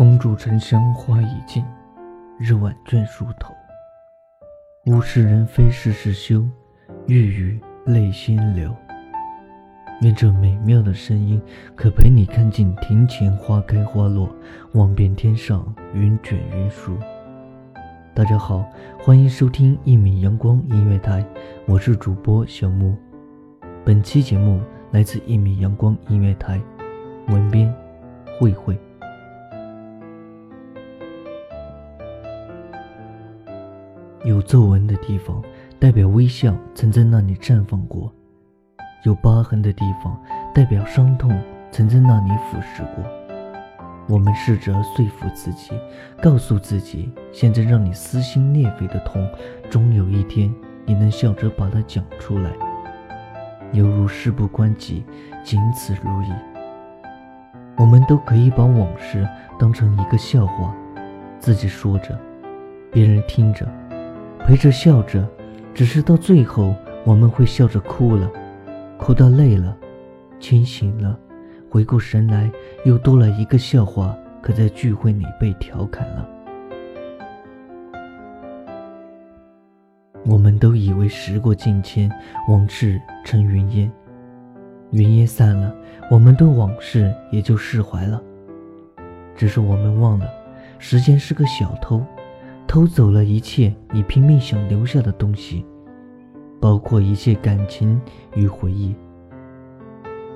[0.00, 1.62] 风住沉香花已尽，
[2.38, 3.52] 日晚倦梳头。
[4.86, 6.42] 物是人非事事休，
[7.06, 8.74] 月语泪先流。
[10.00, 11.38] 愿这美妙的声音，
[11.76, 14.34] 可陪你看尽庭前花开花落，
[14.72, 15.62] 望遍天上
[15.92, 16.96] 云卷云舒。
[18.14, 18.64] 大家好，
[19.02, 21.22] 欢迎收听一米阳光音乐台，
[21.66, 22.96] 我是主播小木。
[23.84, 24.62] 本期节目
[24.92, 26.58] 来自一米阳光音乐台，
[27.28, 27.70] 文编
[28.38, 28.80] 慧慧。
[34.24, 35.42] 有皱纹的地方，
[35.78, 38.12] 代表微笑曾在那里绽放过；
[39.04, 40.20] 有疤痕的地方，
[40.54, 41.30] 代表伤痛
[41.72, 43.04] 曾在那里腐蚀过。
[44.06, 45.72] 我们试着说服自己，
[46.20, 49.26] 告诉自己，现在让你撕心裂肺的痛，
[49.70, 50.52] 终有一天
[50.84, 52.50] 你能笑着把它讲出来，
[53.72, 55.02] 犹如事不关己，
[55.42, 56.30] 仅此如意。
[57.78, 59.26] 我们都可以把往事
[59.58, 60.74] 当成一个笑话，
[61.38, 62.18] 自己说着，
[62.92, 63.66] 别人听着。
[64.46, 65.26] 陪着笑着，
[65.72, 66.74] 只是到最后
[67.04, 68.30] 我们会笑着哭了，
[68.98, 69.76] 哭到累了，
[70.40, 71.16] 清醒了，
[71.70, 72.50] 回过神来，
[72.84, 76.28] 又多了一个笑话，可在聚会里被调侃了。
[80.26, 82.10] 我们都以为时过境迁，
[82.48, 83.90] 往事成云烟，
[84.90, 85.72] 云烟散了，
[86.10, 88.20] 我们对往事也就释怀了。
[89.36, 90.26] 只是我们忘了，
[90.78, 92.04] 时间是个小偷。
[92.70, 95.66] 偷走了一切你拼命想留下的东西，
[96.60, 98.00] 包括一切感情
[98.36, 98.94] 与回忆。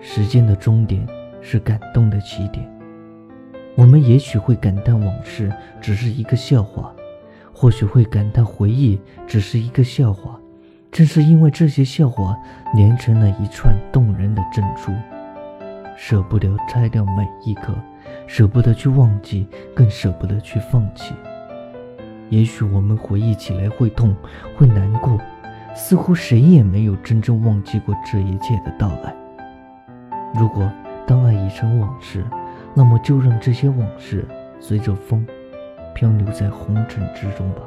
[0.00, 1.06] 时间的终点
[1.40, 2.68] 是感动的起点。
[3.76, 6.92] 我们也许会感叹往事只是一个笑话，
[7.52, 10.36] 或许会感叹回忆只是一个笑话。
[10.90, 12.36] 正是因为这些笑话
[12.74, 14.90] 连成了一串动人的珍珠，
[15.96, 17.72] 舍不得拆掉每一颗，
[18.26, 21.14] 舍不得去忘记，更舍不得去放弃。
[22.28, 24.14] 也许我们回忆起来会痛，
[24.56, 25.18] 会难过，
[25.74, 29.14] 似乎谁也没有真正忘记过这一切的到来。
[30.34, 30.70] 如果
[31.06, 32.24] 当爱已成往事，
[32.74, 34.26] 那么就让这些往事
[34.58, 35.24] 随着风，
[35.94, 37.62] 漂流在红尘之中吧。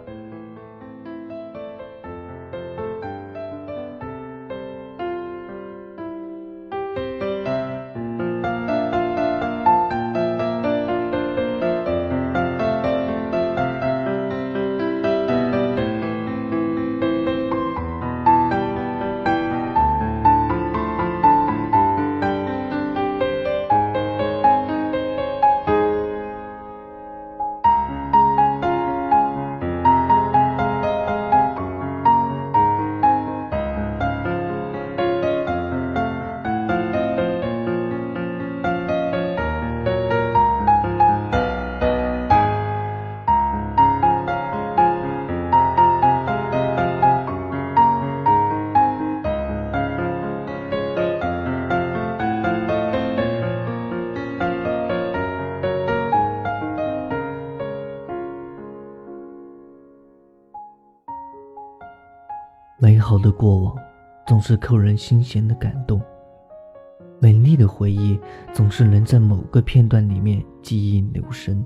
[62.81, 63.75] 美好的过往，
[64.25, 66.01] 总是扣人心弦的感动，
[67.19, 68.17] 美丽的回忆
[68.53, 71.61] 总是能在某个片段里面记忆留声。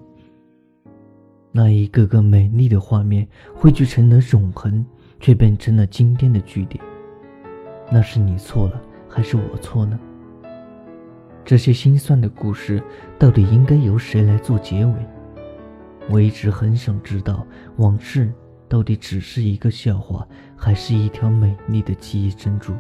[1.52, 4.84] 那一个个美丽的画面汇聚成了永恒，
[5.20, 6.84] 却变成了今天的句点。
[7.92, 10.00] 那是你错了，还是我错呢？
[11.46, 12.82] 这些心酸的故事，
[13.20, 14.94] 到底应该由谁来做结尾？
[16.10, 17.46] 我一直很想知道，
[17.76, 18.34] 往事
[18.74, 20.28] 到底只是一个笑话，
[20.58, 22.74] 还是一条美丽的记忆珍珠？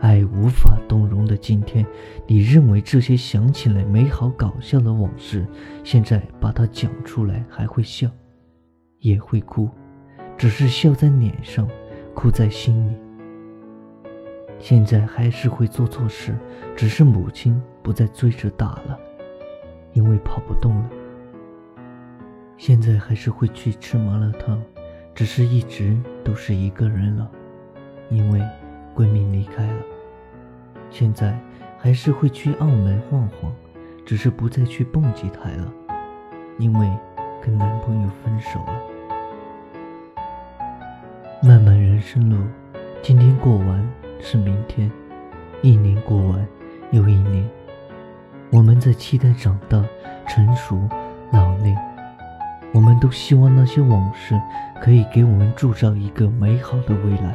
[0.00, 1.84] 爱无法动容的今天，
[2.26, 5.46] 你认为这些想起来美好搞笑的往事，
[5.84, 8.08] 现在把它讲出来还会笑，
[9.00, 9.68] 也会哭，
[10.38, 11.68] 只是笑在脸上，
[12.14, 12.96] 哭在心里。
[14.58, 16.34] 现在还是会做错事，
[16.74, 18.98] 只是母亲不再追着打了，
[19.92, 20.90] 因为跑不动了。
[22.58, 24.60] 现在还是会去吃麻辣烫，
[25.14, 27.30] 只是一直都是一个人了，
[28.10, 28.42] 因为
[28.96, 29.78] 闺蜜离开了。
[30.90, 31.38] 现在
[31.78, 33.54] 还是会去澳门晃晃，
[34.04, 35.72] 只是不再去蹦极台了，
[36.58, 36.90] 因为
[37.40, 38.82] 跟男朋友分手了。
[41.40, 42.36] 漫漫人生路，
[43.00, 43.88] 今天过完。
[44.20, 44.90] 是明天，
[45.62, 46.44] 一年过完
[46.90, 47.48] 又一年，
[48.50, 49.80] 我们在期待长大、
[50.26, 50.88] 成熟、
[51.30, 51.87] 老练。
[52.72, 54.40] 我们都希望那些往事
[54.80, 57.34] 可以给我们铸造一个美好的未来。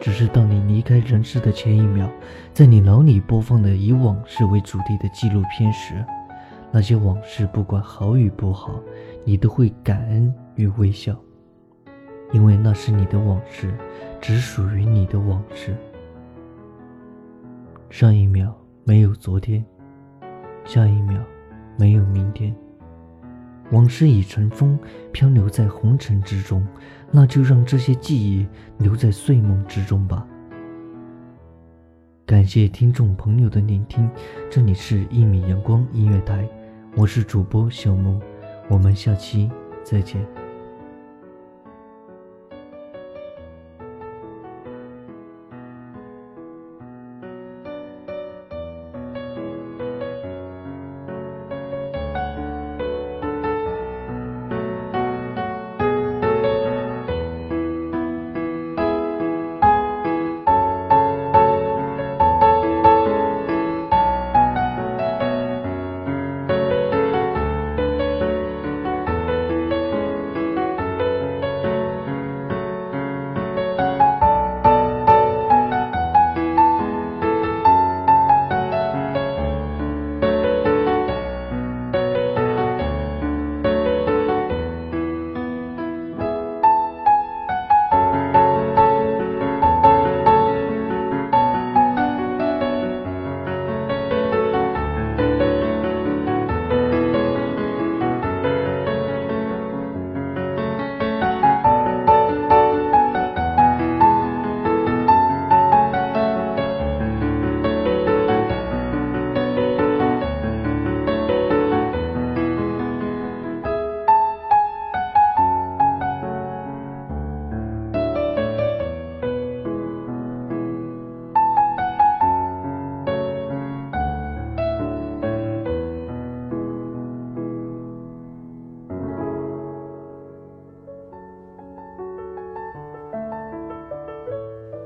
[0.00, 2.08] 只是当你离开人世的前一秒，
[2.52, 6.04] 在你脑里播放的以往事为主题的纪录片时，
[6.70, 8.78] 那些往事不管好与不好，
[9.24, 11.16] 你都会感恩与微笑。
[12.32, 13.72] 因为那是你的往事，
[14.20, 15.74] 只属于你的往事。
[17.90, 19.64] 上一秒没有昨天，
[20.64, 21.18] 下一秒
[21.78, 22.54] 没有明天。
[23.70, 24.78] 往事已成风，
[25.12, 26.66] 漂流在红尘之中，
[27.10, 28.46] 那就让这些记忆
[28.78, 30.26] 留在睡梦之中吧。
[32.26, 34.08] 感谢听众朋友的聆听，
[34.50, 36.48] 这里是一米阳光音乐台，
[36.96, 38.20] 我是主播小木，
[38.68, 39.50] 我们下期
[39.82, 40.43] 再见。